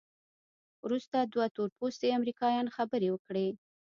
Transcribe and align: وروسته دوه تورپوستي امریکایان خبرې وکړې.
وروسته 0.85 1.17
دوه 1.33 1.45
تورپوستي 1.55 2.07
امریکایان 2.19 2.67
خبرې 2.75 3.07
وکړې. 3.11 3.47